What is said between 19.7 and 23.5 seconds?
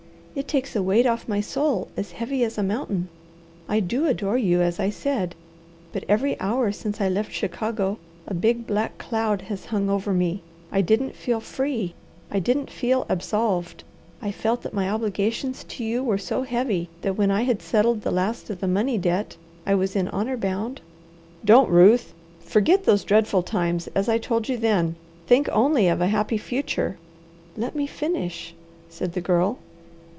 was in honour bound" "Don't, Ruth! Forget those dreadful